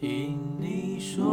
[0.00, 1.28] 听你说，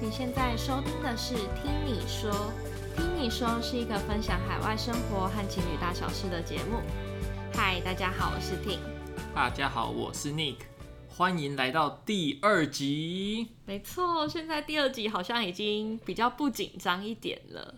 [0.00, 2.30] 你现在收听的是《听你说》，
[2.96, 6.80] 《听你说》是一个分享海外生活和情侣大小事的节目。
[7.52, 8.78] 嗨，大家好，我是 Ting。
[9.34, 10.56] 大家好，我是 Nick。
[11.10, 13.48] 欢迎来到第二集。
[13.66, 17.74] 没错，现在第二集好像已经比较不紧张一点了。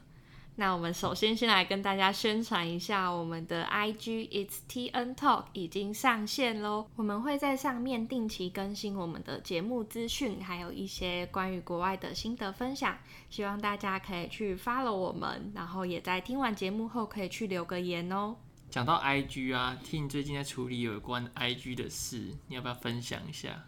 [0.60, 6.86] 那我们首先先来跟大家宣传一下，我们的 IG It's TN Talk 已经上线喽。
[6.96, 12.98] 我们会在上面定期更新我们的节目资讯，还有一些关于国外的心得分享。
[13.30, 18.36] 希望大家可以去 follow 我们，然后也在听完节目后可以去留个言哦。
[18.68, 23.64] 讲到 IG 啊，Tin 最近在处理有关 IG 的事，你要不要分享一下？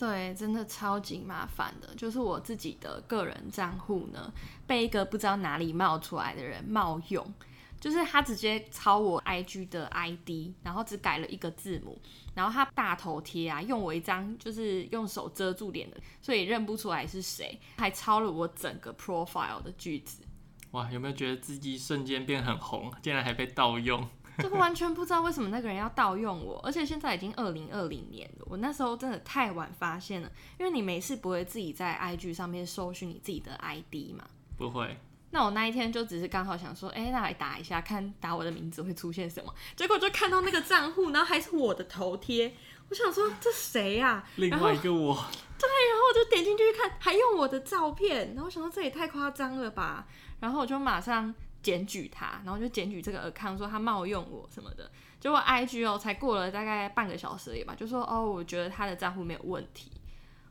[0.00, 4.32] 对，真的超级麻烦的，就是我自己的个人账户呢，
[4.66, 7.34] 被一个不知道哪里冒出来的人冒用，
[7.78, 12.00] 就是他直接抄我 IG 的 ID，然后只改了一个字母，
[12.34, 20.22] 然后他大头贴啊，用我一张就是用手遮住脸的，所以认不出来是谁，还抄了我整个 profile 的句子。
[20.70, 24.08] 哇，有没有觉得自己瞬间变很红，竟然还被盗用？
[24.42, 34.24] 就完全不知道为什么那个人要盗用我，而且现在已经二零二零年了，我那时候真的太晚发现了，因为你没事不会自己在 IG 上面搜寻你自己的 ID 嘛？
[34.56, 34.96] 不会。
[35.32, 42.52] 那我那一天就只是刚好想说，哎、欸，那来打一下，看打我的名字会出现什么，结果就看到那个账户，然后还是我的头贴，
[42.88, 44.24] 我想说这谁呀、啊？
[44.36, 45.14] 另外一个我。
[45.56, 50.06] 对，然后我就点进去看，还用我的照片，然后我想说这也太夸张了吧，
[50.40, 51.34] 然后我就马上。
[51.62, 59.90] 检举他，然后就检举这个 account 说他冒用我什么的，结果 IG 哦才过了大概半个小时而已吧，就说哦我觉得他的账户没有问题，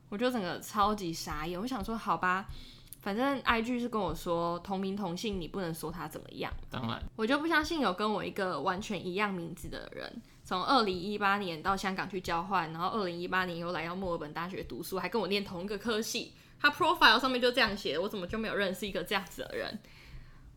[0.09, 2.45] 我就整个超级傻眼，我想说好吧，
[2.99, 19.79] 反正 IG 是跟我说同名同姓，你不能说他怎么样，当然我就不相信有跟我一个完全一样名字的人，从二零一八年到香港去交换，然后二零一八年又来到墨尔本大学读书，还跟我念同一个科系，他 profile 上面就这样写，我怎么就没有认识一个这样子的人？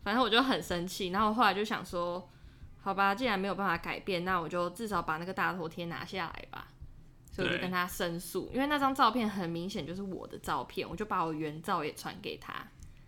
[0.03, 2.29] 反正我就很生气，然后我后来就想说，
[2.81, 6.67] 好吧，既然没有办法改变，那我就至少把那个大头贴拿下来吧。
[7.31, 12.53] 所以我就跟他申诉，因为那张照片很明显就是我的照片，我就把我原照也传给他。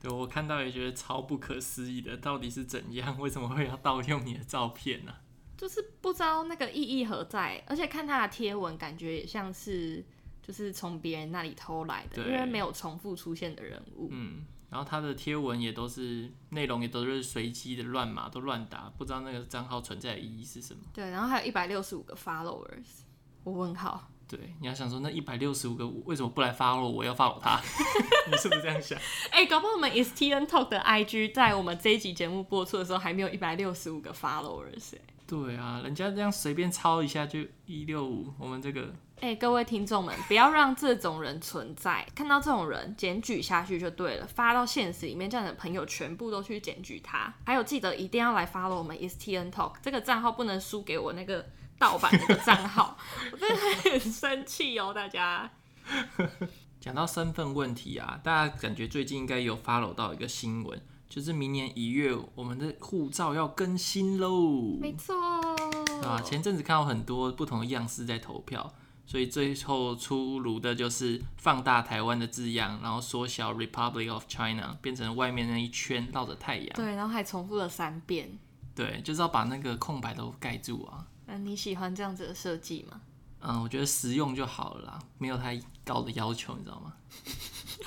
[0.02, 3.16] 对，我看到也觉得超不可思议的，到底是怎样？
[3.22, 5.14] 为什么会要盗用你的照片呢？
[5.56, 10.04] 就是不知道那个意义何在，而且看他的贴文，感觉也像是
[10.46, 14.10] 就是从别人那里偷来的，因为没有重复出现的人物。
[14.12, 14.46] 嗯。
[14.68, 20.82] 然后他的贴文也都是内容也都是随机的乱码，都乱打，不知道那个账号存在的意义是什么。
[20.92, 23.04] 对，然后还有一百六十五个 followers，
[23.44, 24.10] 我问号。
[24.28, 27.62] 对，你要想说那一百六十五个为什么不来 follow 我，要 follow 他？
[28.30, 29.00] 你是不是这样想？
[29.30, 35.00] 哎、欸，搞不好我们 It's TN Talk 的 IG 在我们这一集节目播出的时候还没有一百六十五个 followers 哎。
[35.26, 38.94] 对啊，人家这样随便抄一下就一六五，我们这个。
[39.22, 42.06] 哎、欸，各位听众们，不要让这种人存在。
[42.14, 47.34] 看到这种人，检举下去就对了，发到现实里面，这样的朋友全部都去检举他。
[47.46, 51.48] 还有，记得一定要来 follow 我们 It's TN Talk 这个账号，不能输给我那个
[51.80, 52.98] 盗版那个账号。
[53.32, 53.56] 我真的
[53.90, 55.50] 很生气哦，大家。
[56.82, 64.78] 讲到身份问题啊，大家感觉最近应该有 follow 到一个新闻，就是明年一月我们的护照要更新喽。
[64.80, 65.16] 没错。
[66.04, 68.72] 啊，前阵子看到很多不同的样式在投票。
[69.06, 76.68] 所以最后出炉的就是放大台湾的字样，然后缩小 Republic of China，变成外面那一圈绕着太阳。
[76.76, 78.38] 对，然后还重复了三遍。
[78.74, 81.06] 对，就是要把那个空白都盖住啊。
[81.28, 83.02] 那你喜欢这样子的设计吗？
[83.42, 86.94] 嗯，我觉得实用就好了啦，没有太高的要求，你知道吗？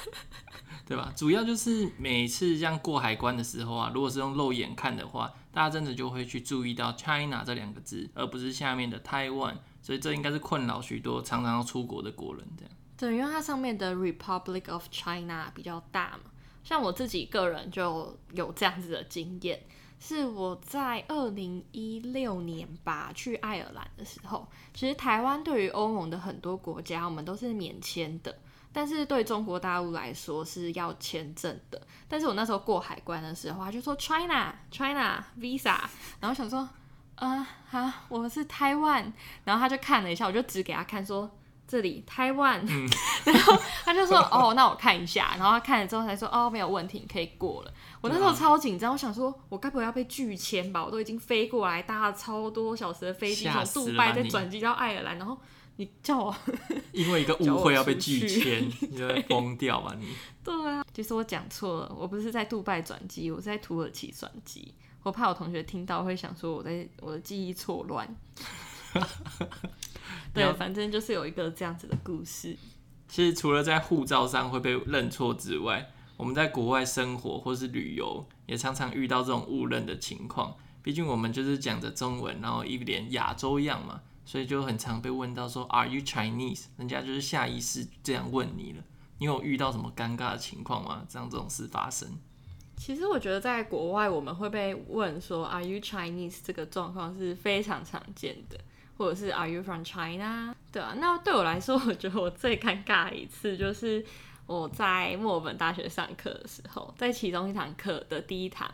[0.86, 1.12] 对吧？
[1.14, 9.56] 主要就是每次这样过海关的时候啊，如果是用肉眼看的话，大家真的就会去注意到 China 这两个字，而不是下面的 Taiwan。
[9.88, 12.72] 所以这应该是困扰许多常常要出国的国人这样。
[12.98, 16.30] 对，因为它上面的 Republic of China 比较大嘛。
[16.62, 19.58] 像我自己个人就有这样子的经验，
[19.98, 28.36] 是我在二零一六年吧去爱尔兰的时候，其实台湾对于欧盟的很多国家，我们都是免签的。
[28.70, 31.80] 但是对中国大陆来说是要签证的。
[32.06, 35.80] 但是我那时候过海关的时候，他就说 China China Visa，
[36.20, 36.68] 然后想说，
[37.18, 39.12] 啊哈，我是台湾，
[39.44, 41.30] 然后他就看了一下，我就指给他看说
[41.66, 42.88] 这里台湾，嗯、
[43.26, 47.72] 然后他就说哦，那我看一下，然后他看了之后才说哦，没有问题，你可以过了。
[48.00, 50.84] 我那时候超紧张，我想说我该不会要被拒签吧？
[50.84, 55.36] 我都已经飞过来搭了超多小时的飞机从杜拜再转机到爱尔兰，然后。
[55.80, 56.36] 你叫我
[56.90, 60.08] 因为一个误会要被拒签， 你就会疯掉吧你？
[60.42, 64.74] 对啊，其实我讲错了，我不是在杜拜转机，我是在土耳其转机。
[65.02, 68.08] 我怕我同学听到会想说我在我的记忆错乱。
[70.34, 72.56] 对，反正就是有一个这样子的故事。
[73.08, 80.54] 其实除了在护照上会被认错之外，我们在国外生活或是旅游，也常常遇到这种误认的情况。
[80.82, 88.82] 毕竟我们就是讲着中文，然后一脸亚洲样嘛，所以就很常被问到说 “Are you Chinese？” 人家就是下意识这样问你了。
[89.18, 91.04] 你有遇到什么尴尬的情况吗？
[91.08, 92.18] 这样这种事发生？
[92.78, 98.58] 其实我觉得在国外我们会被问说 “Are you Chinese？” 这个状况是非常常见的。
[98.96, 100.52] 或者是 Are you from China？
[100.72, 104.04] 对啊，那对我来说，我觉得我最尴尬的一次就是
[104.44, 108.68] 我在墨尔本大学上课的时候，在其中一堂课的第一堂，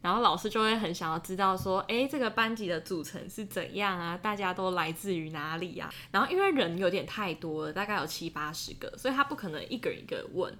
[0.00, 4.16] 然后老师就会很想要知道说，诶，这个班级的组成是怎样啊？
[4.16, 5.92] 大家都来自于哪里啊？
[6.10, 10.50] 然后因为人有点太多了，大概有七八十个，所以他不可能一个人一个问，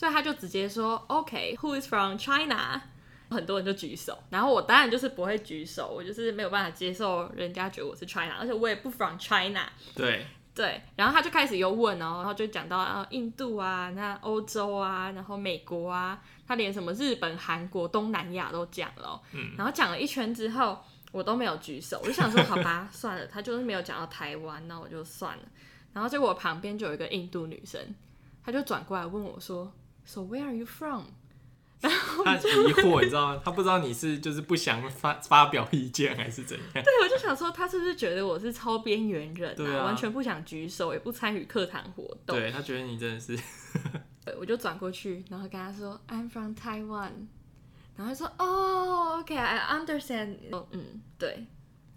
[0.00, 2.80] 所以他就直接说，OK，Who is from China？
[3.28, 9.70] 很多人就举手，然后我当然就是不会举手，我就是没有办法接受人家觉得我是 China，而且我也不 from China。
[9.94, 10.24] 对
[10.54, 19.20] 对，然后他就开始又问哦，然后就讲到啊印度啊，那欧洲啊，然后美国啊，他连什么日本、韩国、东南亚都讲了。
[19.32, 19.50] 嗯。
[19.58, 20.82] 然后讲了一圈之后，
[21.12, 25.42] 我都没有举手，我就想说好吧， 算了，他就是没有讲到台湾，那我就算了。
[25.92, 27.94] 然后结果我旁边就有一个印度女生，
[28.42, 29.70] 她就转过来问我说
[30.10, 31.04] ：“So where are you from？”
[31.80, 32.40] 然后他疑
[32.74, 33.40] 惑，你知道吗？
[33.42, 36.66] 他不知道你是就是不想发发表意见还是怎样？
[36.74, 39.56] 对，我就想说，他是不是觉得我是超边缘人啊？
[39.56, 42.36] 对啊，完全不想举手，也不参与课堂活动。
[42.36, 43.34] 对，他觉得你真的是。
[44.22, 47.12] 对，我就转过去，然后跟他说：“I'm from Taiwan。”
[47.96, 50.36] 然后他说：“哦，OK，I understand。”
[50.72, 51.46] 嗯，对，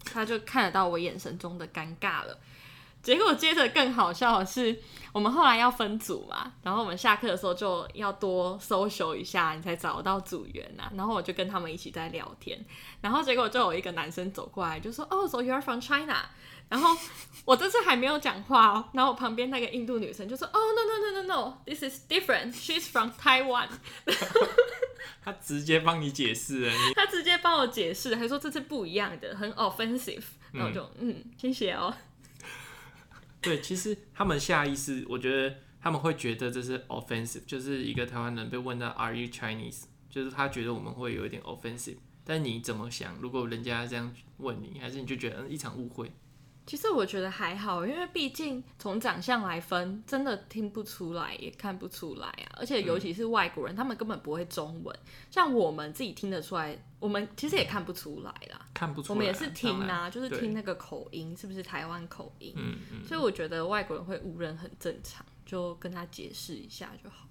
[0.02, 2.38] 他就看得到我眼神中的尴尬了。
[3.04, 4.76] 结果接着更好笑的是，
[5.12, 10.90] 我们后来要分组嘛，然后我们下课的时候就要多 social 一下，你才找到组员啊。
[10.96, 12.58] 然后我就跟他们一起在聊天，
[13.02, 16.16] 然后结果就有一个男生走过来就说：“哦，so you are from China？”
[16.70, 16.96] 然后
[17.44, 23.68] 我这次还没有讲话哦，然后我旁边那个印度女生就说：“哦，no no no no no，this is different，she's from Taiwan。
[25.22, 30.22] ”他直接帮你解释了，他直接帮我解释，还说这是不一样的，很 offensive。
[30.52, 31.94] 然后我就嗯，嗯，谢谢哦。
[33.44, 39.84] 对，其实他们下意识，我觉得他们会觉得这是 offensive，就是一个台湾人被问到 Are you Chinese？
[40.08, 41.96] 就是他觉得我们会有一点 offensive。
[42.24, 43.16] 但你怎么想？
[43.20, 46.10] 如果人家这样问你，还是你就觉得嗯一场误会？
[46.66, 52.56] 其实我觉得还好，因为毕竟从长相来分，真的听不出来，也看不出来啊。
[52.56, 54.98] 而且尤其是外国人，嗯、他们根本不会中文，
[55.30, 58.66] 像我们自己听得出来，我们其实也看不出来啦。
[58.72, 62.54] 看不出来，我们也是听啊，就是听那个口音，是不是台湾口音？
[62.56, 63.04] 嗯嗯。
[63.06, 67.26] 所以我觉得外国人会误认很正常，就跟他解释一下就好。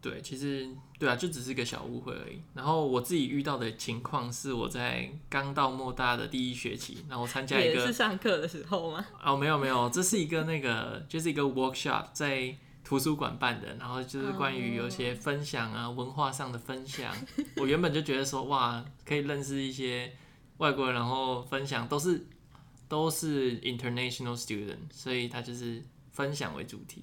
[0.00, 0.68] 对，其实
[0.98, 2.40] 对啊，就只是一个小误会而已。
[2.54, 9.04] 然后我自己遇到的情况是，我在刚到莫大的第一学期，然后我参加一个是上课的时候吗？
[9.24, 12.54] 哦，没有没有，这是一个那个就是一个 workshop 在
[12.84, 17.14] 图书馆办的，然后就是关于有些分享啊，文化上的分享。
[17.56, 20.12] 我原本就觉得说，哇，可以认识一些
[20.58, 22.24] 外国人，然后分享都是
[22.88, 27.02] 都是 international student，所以他就是分享为主题。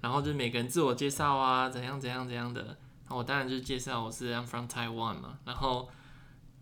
[0.00, 2.62] 然后就是每个人自我介绍啊，怎样怎样怎样的。
[2.62, 5.38] 然后我当然就介绍我是 I'm from Taiwan 嘛。
[5.44, 5.88] 然后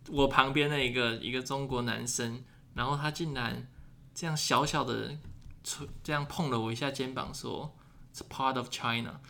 [0.09, 2.43] 我旁边的一个一个中国男生，
[2.75, 3.67] 然后他竟然
[4.15, 5.17] 这样小小的
[6.03, 7.75] 这样碰了我一下肩膀，说
[8.15, 9.21] It's part of China。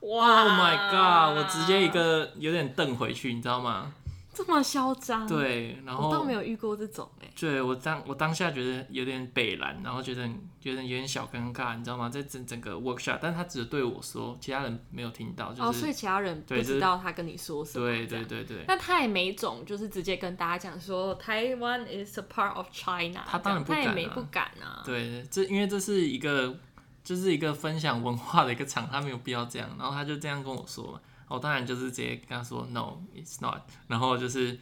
[0.00, 1.38] 哇！Oh my god！
[1.38, 3.94] 我直接一个有点瞪回去，你知道吗？
[4.34, 5.26] 这么嚣张？
[5.26, 7.30] 对，然后我倒没有遇过这种哎。
[7.38, 10.28] 对，我当我当下觉得有点北蓝，然后觉得
[10.60, 12.08] 觉得有点小尴尬，你知道吗？
[12.08, 17.86] 在整整个 workshop，但是他只是对我说，其他人没有听到，就是、哦，所以其他人不知道他跟你说什么。
[17.86, 18.64] 对对对对。
[18.66, 23.22] 那他也没种，就是直接跟大家讲说，Taiwan is a part of China。
[23.26, 24.82] 他当然不敢、啊，他也没不敢啊。
[24.84, 26.56] 对，这因为这是一个
[27.02, 29.68] 就是一个分享文化的一个场，他没有必要这样。
[29.78, 33.62] 然后他就这样跟我说嘛，我当然就是直接跟他说，No，it's not。
[33.88, 34.58] 然后就是。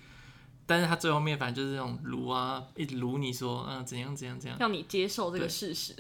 [0.64, 5.92] 但是他最后面反正就是那种撸啊，一直卢你说，嗯，怎样怎样怎样，让你接受这个事实，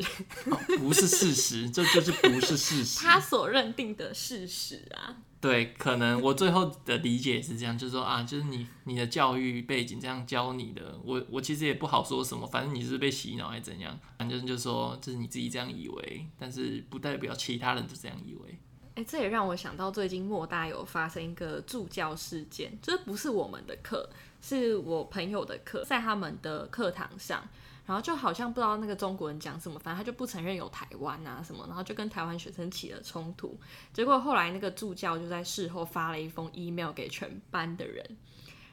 [0.46, 5.16] 哦、不是事实，这就是不是事实，他所认定的事实啊。
[5.42, 18.58] 对，可能我最后的理解是这样，就是说啊，就是你你的教育背景这样教你的，我我其实也不好说什么，反正你是被洗脑还是怎样，反正就是说就是你自己这样以为，但是不代表其他人都这样以为。
[18.94, 24.08] 哎，这也让我想到最近莫大有发生一个助教事件，这不是我们的课。
[24.44, 27.48] 是我朋友的课，在他们的课堂上，
[27.86, 33.56] 然后就好像不知道那个中国人讲什么，反正他就不承认有台湾啊什么，然后就跟台湾学生起了冲突。
[33.92, 38.04] 结果后来那个助教就在事后发了一封 email 给全班的人，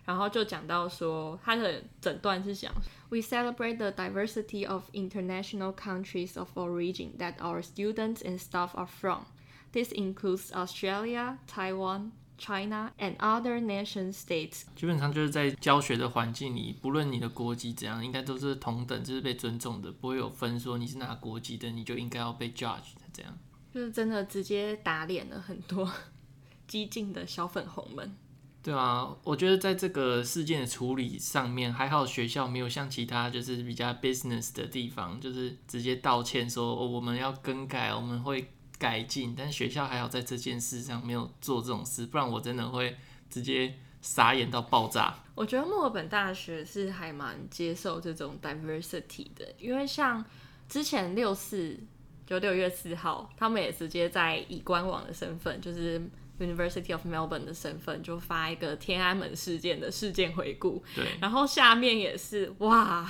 [0.05, 2.73] 然后就讲到说，他的整段是讲
[3.09, 9.25] ，We celebrate the diversity of international countries of origin that our students and staff are from.
[9.71, 14.63] This includes Australia, Taiwan, China, and other nation states.
[14.75, 23.37] 基本上就是在教学的环境里，不论你的国籍怎样，应该都是同等，就是被尊重的，不会有分说你是哪国籍的，你就应该要被 judge 这样。
[23.71, 25.91] 就是真的直接打脸了很多
[26.67, 28.15] 激进的小粉红们。
[28.61, 39.35] 对啊，我觉得在这个事件的处理上面，还好学校没有像其他就是比较 business 的地方，就是直接道歉说，哦，我们要更改，我们会改进。
[39.37, 42.97] 但学校还好在这件事上没有做这种事，不然我真的会
[43.29, 45.13] 直接傻眼到爆炸。
[45.35, 50.25] 我觉得墨尔本大学是还蛮接受这种 diversity 的，因为像
[50.67, 51.77] 之前六四
[52.25, 56.01] 就六月四号，他们也直接在以官网的身份就是。
[56.39, 63.05] University of Melbourne 的身份就发一个天安门事件的事件回顾，对，然后下面也是哇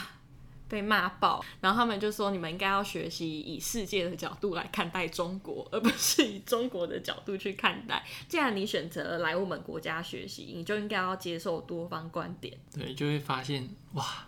[0.69, 8.05] 被骂爆，然后他们就说，你们应该要学习以世界的角度来看待中国，而不是以中国的角度去看待。
[8.27, 12.57] 既然你选择来我们国家学习，你就应该要接受多方观点。
[12.71, 14.27] 对，就会发现哇，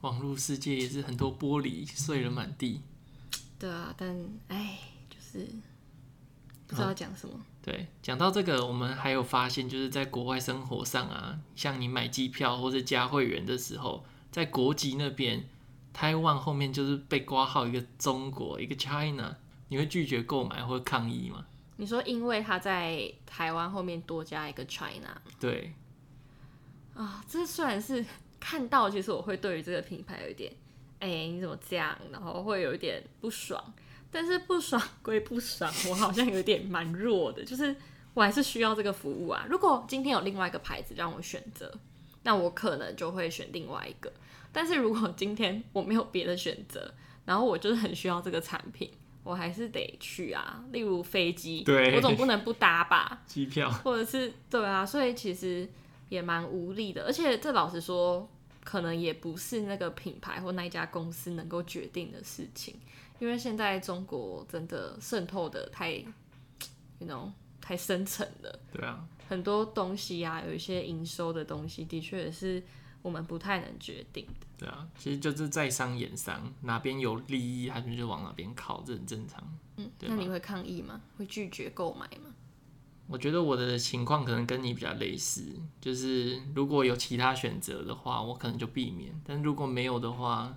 [0.00, 2.80] 网络世界也是很多玻璃碎了满地。
[3.58, 4.16] 对啊，但
[4.48, 5.46] 哎，就是
[6.66, 7.34] 不知道讲什么。
[7.34, 15.44] 哦对，讲到这个，我们还有发现，就是在国外生活上啊，像你买机票或者加会员的时候，在国籍那边，
[15.92, 19.36] 台湾后面就是被挂号一个中国，一个 China，
[19.68, 21.46] 你会拒绝购买或抗议吗？
[21.76, 25.72] 你说，因为他在台湾后面多加一个 China，对，
[26.94, 28.04] 啊，这虽然是
[28.38, 30.52] 看到，其实我会对于这个品牌有一点，
[31.00, 33.62] 哎，你怎么这样，然后会有一点不爽。
[34.10, 37.74] 但是不爽归不爽，我好像有点蛮弱的，就是
[38.12, 39.46] 我还是需要这个服务啊。
[39.48, 41.72] 如果今天有另外一个牌子让我选择，
[42.22, 44.12] 那我可能就会选另外一个。
[44.52, 46.92] 但是如果今天我没有别的选择，
[47.24, 48.90] 然后我就是很需要这个产品，
[49.24, 50.62] 我还是得去啊。
[50.72, 53.22] 例如飞机，对，我总不能不搭吧？
[53.26, 55.68] 机票，或者是对啊，所以其实
[56.08, 57.04] 也蛮无力的。
[57.04, 58.28] 而且这老实说，
[58.62, 62.74] 可能也不是那个品牌或那一家公司能够决定的事情。
[63.18, 65.92] 因为现在中国真的渗透的太
[66.98, 67.30] ，you know，
[67.60, 68.58] 太深层了。
[68.72, 72.60] 对啊，很多东西啊，有一些营收的东西，的确也是
[73.02, 74.46] 我们不太能决定的。
[74.58, 79.42] 对啊，其实就是在商言商，哪边有利益，他们就往哪边靠，这很正常。
[79.76, 81.00] 嗯，那你会抗议吗？
[81.18, 82.32] 会拒绝购买吗？
[83.08, 85.44] 我觉得我的情况可能跟你比较类似，
[85.80, 90.56] 就是如果有其他选择的话，我可能就避免；但如果没有的话，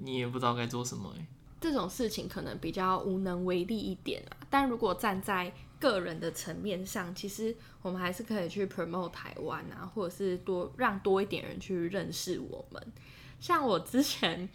[0.00, 1.26] 你也不知道该做什么欸。
[1.60, 12.92] 这种事情可能比较无能为力一点啊，但如果站在个人的层面上，其实我们还是可以去 promote 台湾啊，或者是多让多一点人去认识我们。
[13.40, 14.48] 像我之前。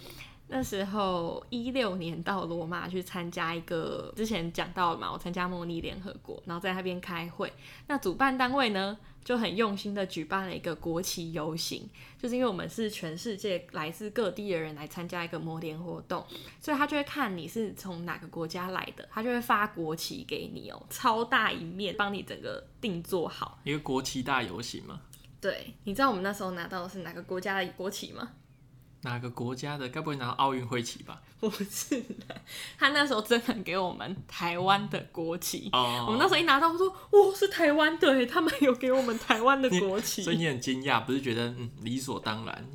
[0.56, 7.52] 那时候一六年到罗马去参加一个，之前讲到了嘛，我参加莫尼联合国，然后在那边开会。
[7.88, 8.96] 那主办单位呢
[9.26, 11.90] 就很用心的举办了一个国旗游行，
[12.22, 16.24] 就是因为我们是全世界来自各地的人来参加一个摩联活动，
[16.60, 25.02] 所以他就会看你是从哪个国家来的，他就会发国旗给你哦，超大一面，帮你整个定做好一个国旗大游行吗？
[25.42, 28.34] 对，你知道我们那时候拿到的是哪个国家的国旗吗？
[29.04, 29.88] 哪个国家的？
[29.90, 31.22] 该不会拿奥运会旗吧？
[31.40, 32.42] 不是的，
[32.78, 35.70] 他那时候真的给我们台湾的国旗。
[35.74, 42.66] 哦，我们那时候一拿到，我说：“哇，是台湾的！”他们有给我们台湾的国旗，所以你很惊讶，不是觉得嗯理所当然？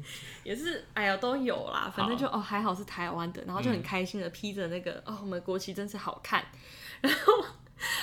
[0.44, 6.44] 也是，哎呀，都有啦，反正就哦还好是台湾的，然后就很开心的披着那个、嗯、哦，我们国旗真是好看。
[7.00, 7.44] 然后，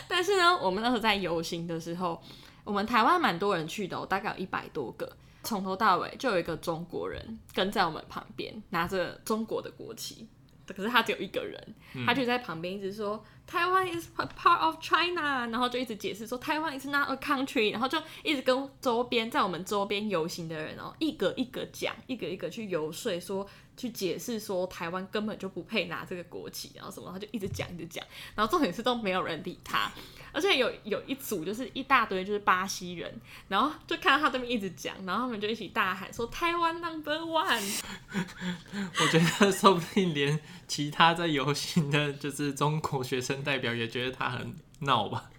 [0.08, 2.20] 但是呢，我们那时候在游行的时候，
[2.64, 5.16] 我们台湾蛮多人去的、喔，大概有一百多个。
[5.46, 10.28] 从头到尾就有一个中国人跟在我们旁边，拿着中国的国旗，
[10.68, 11.76] 可是他只有一个人，
[12.06, 23.48] 他就在旁边一直说台湾 is part of China，然后就一直解释说台湾 is not a country，然后就一直跟周边在我们周边游行的人哦，一个一个讲，一个一个去游说说。
[23.78, 28.02] 去解释说台湾根本就不配拿这个国旗，然后什么，他就一直讲一直讲，
[28.34, 29.92] 然后重点是都没有人理他，
[30.32, 37.82] 而且有有一组就是一大堆就是巴西人，然后就看到他对面一直讲，然后他们就一起大喊说台湾 number one。
[39.02, 45.30] 我觉得说不定连其他在游行的，就是中国学生代表也觉得他很闹吧。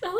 [0.00, 0.18] 然后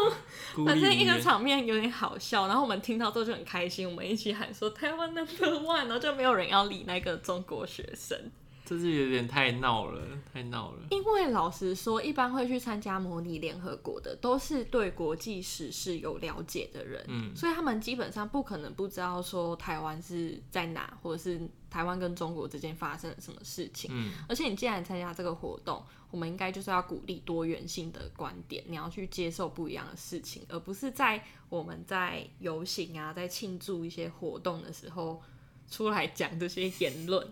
[0.67, 8.19] 反正一个场面有点好笑，然后我们听到之后就很开心，我们一起喊说台湾 number one，然后就没有人要理那个中国学生。
[8.65, 10.01] 这是有点太闹了，
[10.33, 10.79] 太闹了。
[10.91, 23.91] 因为老实说，一般会去参加模拟联合国的，都是对国际时事有了解的人，嗯，所以他们基本上不可能不知道说台湾是在哪，或者是台湾跟中国之间发生了什么事情。
[23.93, 35.23] 嗯，而且你既然参加这个活动，我们应该就是要鼓励多元性的观点，你要去接受不一样的事情，而不是在我们在游行啊，在庆祝一些活动的时候
[35.71, 37.29] 出来讲这些言论。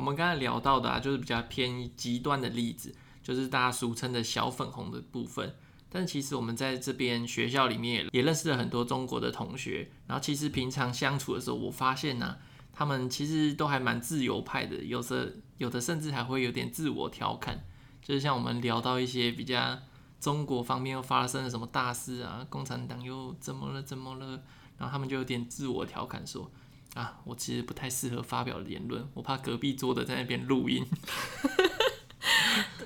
[0.00, 5.54] 我们刚才聊到的啊，就是比较偏极端的例子，就是大家俗称的小粉红的部分。
[5.90, 12.38] 但其实我们在这边学校里面也认识了很多中国的同学，然后其实平常相处的时候，我发现呢、
[12.72, 17.62] 他们其实都还蛮自由派的，有的有的甚至还会有点自我调侃，
[18.02, 19.78] 就是像我们聊到一些比较
[20.18, 24.42] 中国方面又发生了什么大事啊，共产党又怎么了怎么了，
[24.78, 26.50] 然后他们就有点自我调侃说。
[26.94, 30.84] 啊，我其实不太适合发表言论，我怕隔壁桌的在那边录音。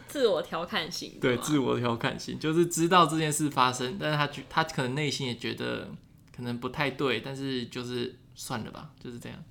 [0.06, 5.90] 自我调侃型，对，自我调侃型，就是知道这件事发生，但是他觉他可能内心也觉得
[6.34, 9.42] 可能不太对，但是就是算了吧，就是这样。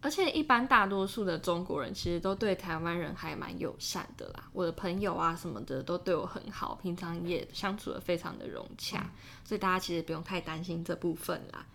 [0.00, 9.10] 而且一般大多数的中国人其实都对台湾人还蛮友善的啦，我的朋友啊什么的都对我很好，平常也相处的非常的融洽，嗯，
[9.44, 11.66] 所以大家其实不用太担心这部分啦。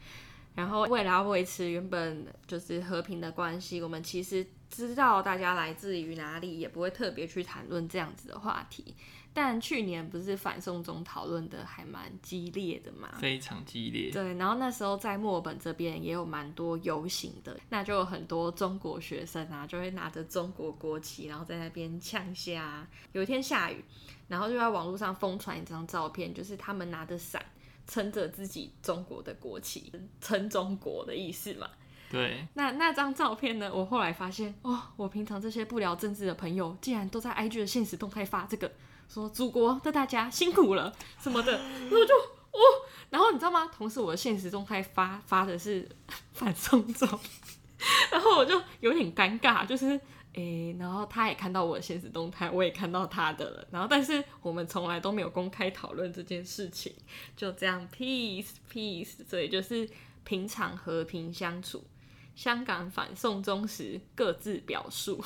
[0.56, 8.96] 然后为了要维持原本就是和平的关系，我们其实知道大家来自于哪里，也不会特别去谈论这样子的话题。
[9.36, 13.10] 但去年不是反送中讨论的还蛮激烈的嘛？
[13.20, 14.12] 非常激烈。
[14.12, 22.88] 对，然后那时候在墨尔本这边也有蛮多游行的，那就有很多中国学生啊，就会拿着中国国旗，然后在那边呛下。
[23.14, 23.84] 有一天下雨，
[24.28, 27.44] 然后就在网络上疯传一张照片，就是他们拿着伞。
[27.88, 31.70] 撑着自己中国的国旗，撑中国的意思嘛？
[32.10, 32.48] 对。
[32.54, 33.72] 那那张照片呢？
[33.74, 38.72] 我后来发现，哦，我平常这些不聊政治的朋友，竟然都在 IG 的现实动态发这个，
[39.10, 42.60] 说祖国的大家辛苦了 什么的，然后就哦，
[43.10, 43.68] 然后你知道吗？
[43.76, 45.90] 同时我的现实动态发发的是
[46.34, 47.08] 反送中，
[48.12, 50.00] 然后我就有点尴尬，就是。
[50.34, 53.68] 诶、然后他也看到我的现实动态，我也看到他的了。
[53.72, 56.94] 然后，但是我们从来都没有公开讨论这件事情，
[57.36, 59.28] 就这样 peace peace。
[59.28, 59.88] 所以就是
[60.24, 61.84] 平常和平相处。
[62.36, 65.24] 香港反送中时各自表述。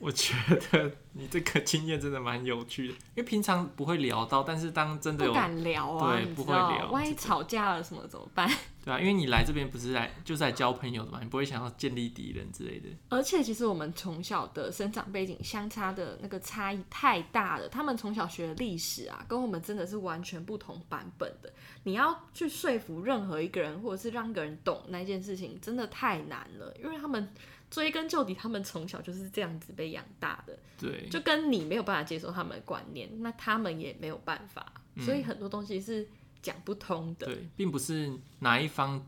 [0.00, 8.50] 我觉得你这个经验真的蛮有趣的，因为平常不会聊到，但是当真的有不敢聊啊，对，不会聊，万一吵架了什么怎么办？
[8.82, 12.88] 对啊，因为你来这边不是来就是来交朋友的嘛，你不会想要建立敌人之类的。
[13.10, 21.52] 而且其实我们从小的生长背景相差的那个差异太大了，他们从小学的历史啊，跟我们真的是完全不同版本的。
[21.82, 27.28] 你要去说服任何一个人，或者是让一个人懂那件事情，真的太难了，因为他们。
[27.70, 36.08] 追根究底，他们从小就是这样子被养大的，对，就跟你没有办法接受他们的观念，那他们也没有办法，嗯、所以很多东西是
[36.42, 37.26] 讲不通的。
[37.26, 39.00] 对，并不是哪一方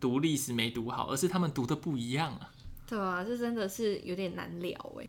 [0.00, 2.52] 读历史没读好，而是他们读的不一样啊。
[2.86, 5.08] 对啊，这真的是有点难聊哎。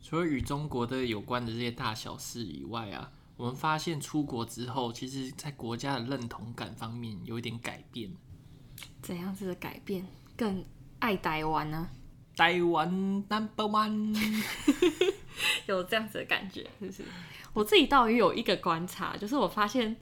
[0.00, 8.08] 除了与中国的有关的这些大小事以外啊，我们发现出国之后，其实在国家的认同感方面有一点改变。
[9.02, 10.06] 怎样子的改变？
[10.36, 10.64] 更
[11.00, 11.88] 爱台湾呢？
[12.36, 12.88] 台湾
[13.28, 14.14] number one，
[15.66, 17.02] 有这样子的感觉，是不是？
[17.54, 19.96] 我自己倒也有一个观察，就是我发现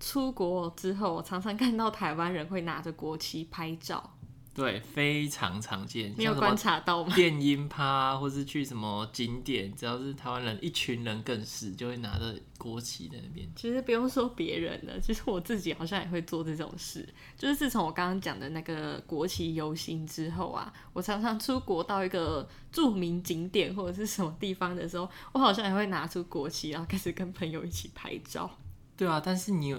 [0.00, 4.15] 出国之后，我常常看到台湾人会拿着国旗拍照。
[4.56, 6.14] 对，非常常见。
[6.16, 7.14] 你有观察到吗？
[7.14, 13.46] 电音趴，或是去什么景点，只要是台湾人，一群人更是就会拿着国旗在那边。
[13.54, 17.06] 其实不用说别人了，其实我自己好像也会做这种事。
[17.36, 28.50] 就是自从我刚刚讲的那个国旗游行之后啊，我常常出国到一个著名景点或者是什么地方的时候，我好像也会拿出国旗，然后开始跟朋友一起拍照。
[28.96, 29.78] 对啊，但是你有。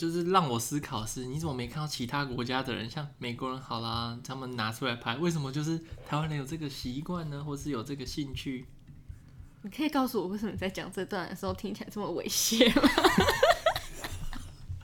[0.00, 8.64] 就是让我思考是，你怎么没看到其他国家的人，像美国人好啦，他们拿出来拍，为什么就是台湾人有这个习惯呢，或是有这个兴趣？
[9.60, 12.88] 你可以告诉我，为什么你在讲这段的时候听起来这么猥亵吗？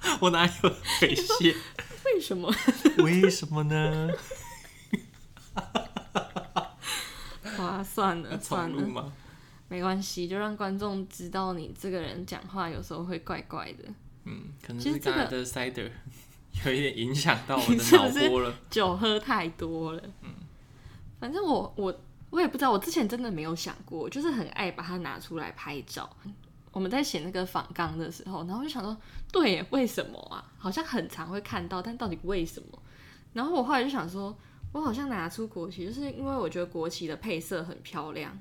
[0.20, 1.56] 我哪有猥亵？
[2.04, 2.54] 为什么？
[3.02, 4.10] 为什么呢？
[7.58, 9.10] 哇，算了算了，
[9.68, 13.84] 没关系，就让观众知道你这个人讲话有时候会怪怪的。
[14.26, 15.90] 嗯，可能是刚才的 cider
[16.66, 18.54] 有一点影响到我的 脑波了。
[18.68, 20.02] 酒喝太多了。
[20.22, 20.30] 嗯，
[21.18, 26.08] 反正我我我也不知道，我之前真的没有想过，就是很爱把它拿出来拍照。
[26.72, 28.94] 我们在写那个仿纲的时候，然后就想说，
[29.32, 30.44] 对，为什么啊？
[30.58, 32.78] 好像很常会看到，但到底为什么？
[33.32, 34.36] 然后我后来就想说，
[34.72, 38.38] 我好像拿出国旗，就是因为我觉得国旗的配色很漂亮。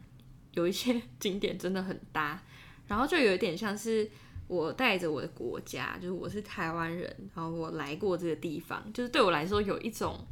[0.52, 2.42] 有一些 景点真的很搭，
[2.88, 4.10] 然后就有一点像是
[4.48, 10.26] 我带着我的国家，就是我是台湾人，然后我来过这个地方，就是对我来说有一种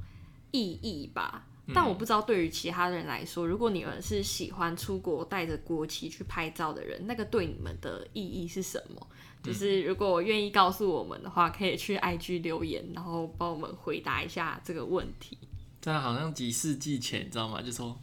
[0.51, 1.47] 意义吧。
[1.73, 9.07] 但我不知道对于其他人来说，如果你们是喜欢出国带着国旗去拍照的人，那个对你们的意义是什么？
[9.41, 15.37] 就是如果我愿意告诉我们的话，可以去 IG 留言，然后帮我们回答一下这个问题。
[15.79, 17.61] 但好像几世纪前，你知道吗？
[17.61, 17.97] 就说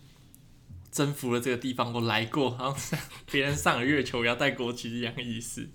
[0.90, 2.98] 征服了这个地方，我来过，好像
[3.31, 5.68] 别人上了月球也要带国旗一样意思。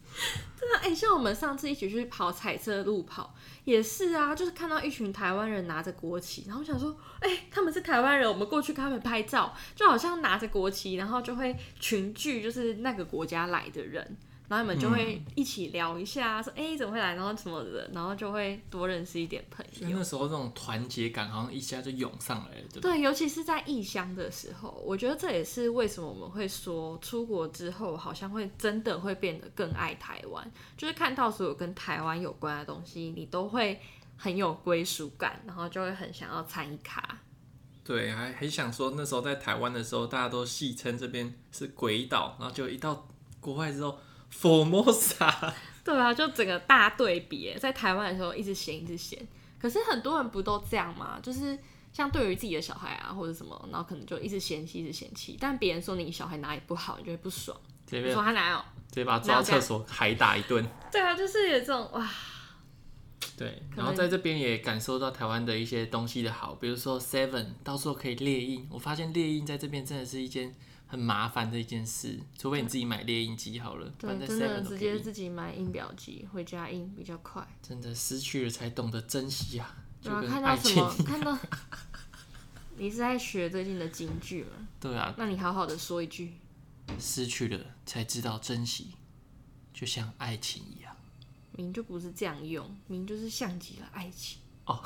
[0.60, 14.18] 真的，哎、像我们上次一起去跑彩色路跑，也是啊，就是看到一群台湾人拿着国旗，然后想说，哎、他们是台湾人，我们过去跟他们拍照，就好像拿着国旗，然后就会群聚，就是那个国家来的人。
[14.48, 19.88] 然后你们就会一起聊一下，嗯、说哎、欸、怎么会来，然后什么的，然后就会多认识一点朋友。
[19.88, 33.82] 因为那时候这种团结感好像一下就涌上来了，对尤其是在异乡的时候，我觉得这也是为什么我们会说出国之后好像会真的会变得更爱台湾，就是看到所有跟台湾有关的东西，你都会
[34.16, 37.18] 很有归属感，然后就会很想要参与卡。
[37.84, 43.08] 对，还很想说那时候在台湾的时候，大家都戏称这边是鬼岛，然后就一到
[43.40, 43.98] 国外之后。
[44.42, 49.20] Formosa，对啊，就整个大对比，在台湾的时候一直嫌一直嫌，
[49.60, 51.20] 可是很多人不都这样吗？
[51.24, 51.58] 就是
[51.94, 58.58] 像对于自己的小孩啊或者什么，然后可能就一直嫌弃一直嫌弃，但别人说你小孩哪里不好，你就会不爽，这边说他哪有，
[58.90, 60.64] 直接把他抓厕所还打一顿。
[60.92, 62.08] 对啊，就是有这种哇，
[63.38, 70.54] 对，然后在这边也感受到台湾的一些东西的好，比如说 Seven 到时候可以列印，我发现列印在这边真的是一件。
[70.96, 73.92] 很麻烦的一件事，除非你自己买猎鹰机好了。
[74.00, 77.46] 对，真的直接自己买印表机回家印比较快。
[77.62, 79.76] 真的失去了才懂得珍惜啊！
[80.02, 80.96] 对啊， 看到什么？
[81.06, 81.38] 看到
[82.78, 84.68] 你是在学最近的京剧吗？
[84.80, 85.14] 对啊。
[85.18, 86.36] 那你好好的说一句。
[86.98, 88.92] 失去了才知道珍惜，
[89.74, 90.96] 就像爱情一样。
[91.52, 94.40] 明就不是这样用，明就是像极了爱情。
[94.66, 94.82] 哦。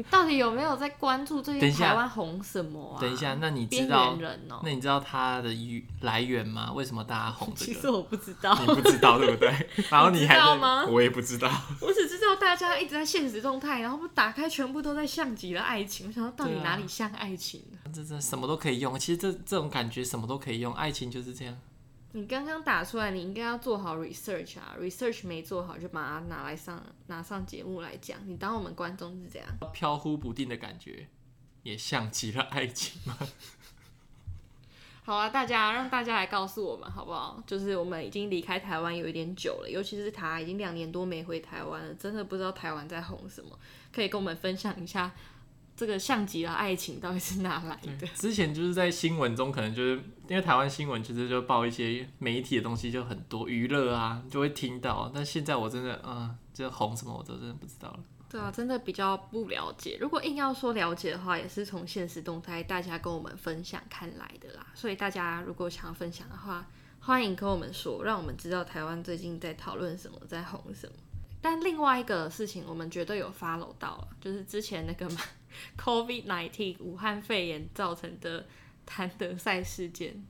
[0.00, 3.00] 你到底有没有在关注最近台湾红什么啊？
[3.00, 4.16] 等一下，那你知道？
[4.62, 5.50] 那你知道它的
[6.00, 6.72] 来源吗？
[6.74, 7.74] 为什么大家红、这个？
[7.74, 8.56] 其实我不知道。
[8.58, 9.68] 你不知道对不对？
[9.90, 10.86] 然后你还知道吗？
[10.88, 11.50] 我也不知道。
[11.82, 16.06] 我只知道大家一直在现实动态，然后不打开全部都在像极了爱情。
[16.06, 17.62] 我想说到底哪里像爱情？
[17.92, 18.98] 这这什么都可以用。
[18.98, 21.54] 其实这这种感觉什么都可以用，爱情就是这样。
[22.12, 28.18] 你刚刚打出来，你应该要做好 research 啊，research 没做好就把它拿来上拿上节目来讲。
[28.26, 31.06] 你当我们观众是这样，飘忽不定的感觉，
[31.62, 33.16] 也像极了爱情吗？
[35.02, 37.42] 好啊，大家让大家来告诉我们好不好？
[37.46, 43.58] 就是我们已经离开台湾有一点久了，尤其是他已经两年多没回台湾了，真的不知道台湾在红什么，
[43.92, 45.12] 可以跟我们分享一下。
[45.80, 48.06] 这个像极了爱情，到底是哪来的？
[48.08, 49.94] 之前就是在新闻中，可能就是
[50.28, 55.10] 因为台湾新闻其实就报一些媒体的东西就很多，娱乐啊就会听到。
[55.14, 58.00] 但现在我真的啊，这红什么我都真的不知道了。
[58.28, 59.96] 对啊，真的比较不了解。
[59.98, 64.66] 如果硬要说了解的话，也是从现实动态大家跟我们分享看来的啦。
[64.74, 66.66] 所以大家如果想要分享的话，
[66.98, 70.92] 欢迎跟我们说，让我们知道台湾最近在讨论什么，在红什么。
[71.40, 75.22] 但另外一个事情，我们绝对有 follow 到了，就是之前那个嘛。
[75.78, 78.46] COVID-19 武汉肺炎造成的
[78.86, 80.24] 谭德赛事件，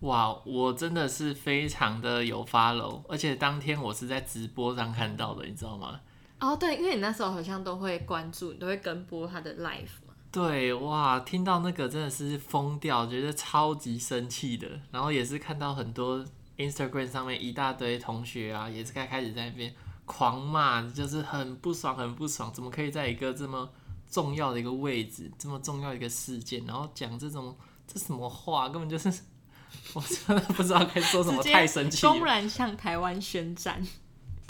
[0.00, 6.00] 哇，我真的是非常的有 follow，而且当天我是在直播上看到的，你知道吗？
[6.40, 10.14] 哦，对，因为你那时候好像都会关注，你都会跟播他的 live 嘛。
[10.32, 14.66] 对，哇，听到那个真的是疯掉，觉得超级生气的。
[14.90, 16.24] 然后也是看到很多
[16.56, 19.74] Instagram 上面一大堆同学啊，也是开开始在那边
[20.06, 23.68] 狂骂，就是很不爽，很不爽，怎么可以在一个这么
[24.10, 29.08] 重要的一个位置，这么重要的一个事件，然后讲这种这什么话，根本就是
[29.94, 33.86] 我真的不知道该说什么，太生气，公然向台湾宣战。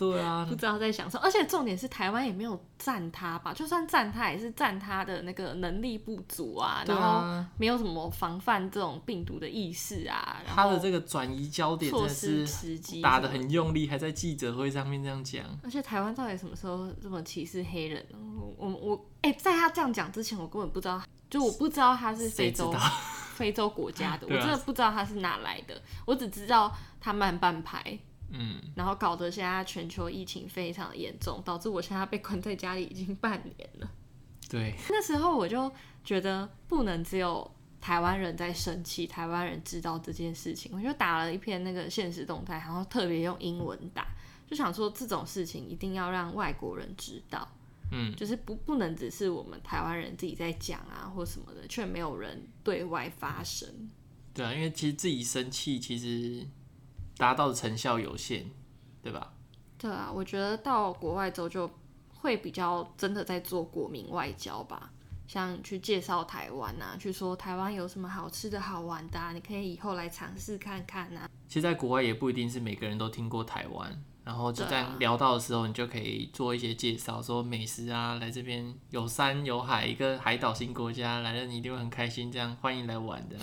[0.00, 3.52] 对啊，不知道在想什么，而且重点是台湾也没有赞他吧？
[3.52, 10.38] 就算赞他，也是赞他的那个能力不足啊，然后没有什么防范这种病毒的意识啊。
[10.46, 15.44] 他的这个转移焦点真的是打的很用力，还在记者会上面这样讲。
[15.62, 18.02] 而且台湾到底什么时候这么歧视黑人？
[18.56, 22.74] 我我哎、欸，在他这样讲之前，我根本不知道，就我不知道他是非洲
[23.34, 27.98] 非洲国家的， 我真的不知道他是哪来的，我只知道他慢半拍。
[28.30, 33.90] 嗯，然后搞得现在全球疫情非常严重，导致我现在被关在家里已经半年了。
[34.48, 35.70] 对，那时候我就
[36.04, 37.48] 觉得不能只有
[37.80, 44.06] 台湾人在生气，台湾人知道这件事情，我就打了一篇那个现实动态，然后特别用英文打，
[44.48, 47.48] 就想说这种事情一定要让外国人知道，
[47.92, 53.68] 嗯，就是不不能只是我们台湾人自己在讲啊或什么的，却没有人对外发声。
[54.34, 56.46] 对啊，因为其实自己生气，其实
[57.20, 58.46] 达到的成效有限，
[59.02, 59.34] 对吧？
[59.76, 61.70] 对啊，我觉得到国外之后就
[62.08, 64.90] 会比较真的在做国民外交吧，
[65.26, 71.28] 像去介绍台湾啊，去说台湾有什么好吃的好玩的啊，你可以以后来尝试看看啊。
[71.46, 74.02] 其实，在国外也不一定是每个人都听过台湾。
[74.22, 83.36] 然后就在聊到的时候，你就可以做一些介绍，说美食啊，来这边有山有海，一个海岛型国家来了，你一定会很开心，这样欢迎来玩的。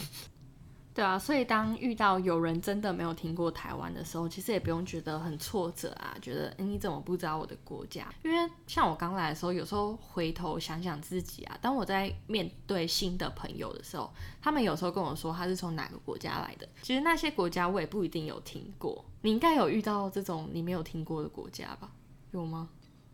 [0.97, 8.11] 对啊，所以当遇到有人真的没有听过台湾的时候，其实也不用觉得很挫折啊，觉得你怎么不知道我的国家？
[8.23, 19.05] 因为像我刚来的时候，有时候回头想想自己啊，当我在面对新的朋友的时候，他们有时候跟我说他是从哪个国家来的，其实那些国家我也不一定有听过。
[19.21, 21.91] 你应该有遇到这种你没有听过的国家吧？
[22.31, 22.69] 有吗？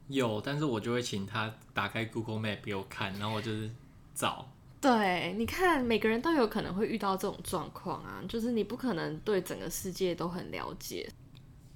[0.07, 3.69] 有，但是我就会请他打开 Google Map 给我看，然后我就是
[4.15, 4.47] 找。
[4.83, 11.09] 对，你看，每个人都有可能会遇到这种状况啊，就是你不可能对整个世界都很了解，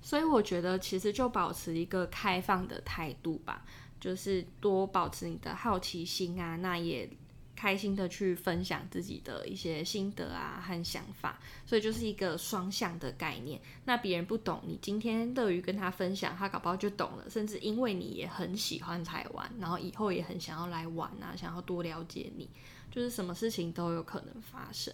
[0.02, 3.66] 所以我觉得其实就保持一个开放的态度吧，
[3.98, 7.10] 就是多保持你的好奇心啊，那也
[7.56, 13.58] 开心的去分享自己的一些心得啊和想法，所以就是一个双向的概念。
[13.86, 22.50] 那别人不懂，你今天乐于跟他分享，他搞不好就懂了，甚至因为你也很喜欢台湾，然后以后也很想要来玩啊，想要多了解你。
[22.98, 24.92] 就是什么事情都有可能发生。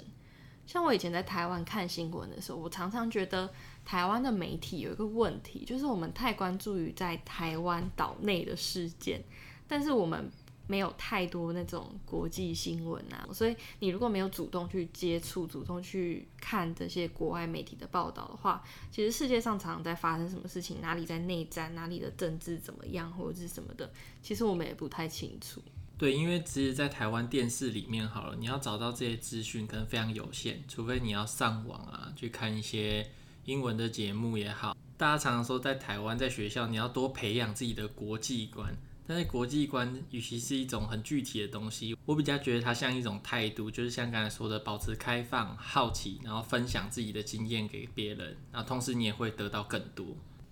[0.68, 3.50] 像我以前在台湾看新闻的时候，我常常觉得
[3.86, 9.24] 台湾的媒体有一个问题，就是我们太关注于在台湾岛内的事件，
[9.70, 10.30] 但是我们
[10.68, 13.26] 没有太多那种国际新闻啊。
[13.32, 18.62] 所以你如果没有主动去接触、主动去看这些国外媒体的报道的话，
[18.92, 23.90] 其实世界上常常在发生什么事情，哪里在内战，哪里的政治怎么样，或者是什么的，
[24.22, 25.62] 其实我们也不太清楚。
[26.04, 33.10] 对，因为其实，在台湾电视里面好了，你要找到这些资讯可能非常有限，除非你要上网啊，去看一些
[33.46, 34.76] 英文的节目也好。
[34.98, 38.76] 大家常常说，在台湾，在学校，你要多培养自己的国际观。
[39.08, 50.06] 但是国际观与其是一种很具体的东西，我比较觉得它像一种态度，就是像刚才说的，保持开放、好奇，然后分享自己的经验给别人，然后同时你也会得到更多。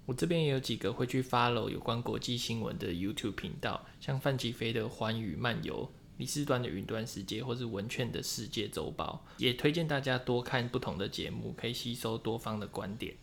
[0.05, 13.15] 我这边也有几个会去 follow 有关国际新闻的 YouTube 频道，像范吉飞的寰宇漫游、李四端的云端世界，或是文茜的世界周报，也推荐大家多看不同的节目，可以吸收多方的观点。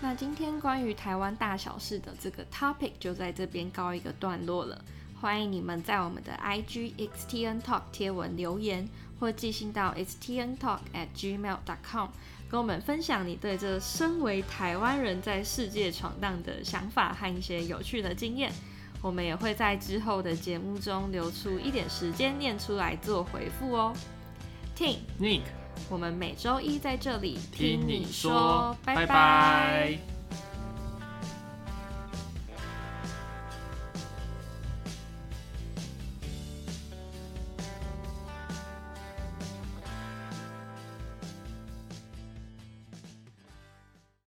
[0.00, 4.84] 那今天关于台湾大小事的这个 topic 就在这边告一个段落了。
[5.20, 8.88] 欢迎你们在我们的 IG XTN Talk 贴文留言，
[9.18, 12.10] 或寄信到 XTN Talk at gmail.com。
[12.50, 18.50] 跟我们分享你对这身为台湾人在世界闯荡的想法和一些有趣的经验，
[19.02, 23.92] 我们也会在之后的节目中留出一点时间念出来做回复哦。
[24.76, 25.42] Ting Nick，
[25.90, 29.06] 我们每周一在这里听你说，拜拜。
[29.06, 30.17] 拜拜。